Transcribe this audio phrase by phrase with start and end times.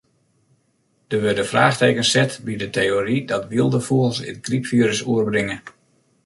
[1.11, 5.57] Der wurde fraachtekens set by de teory dat wylde fûgels it grypfirus oerbringe.